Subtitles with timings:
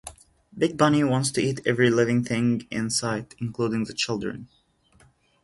[0.57, 4.47] Big Bunny wants to eat every living thing in sight, including the children.